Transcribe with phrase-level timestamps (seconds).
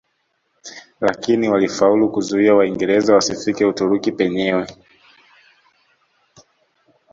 [1.01, 4.67] Lakini walifaulu kuzuia Waingereza wasifike Uturuki penyewe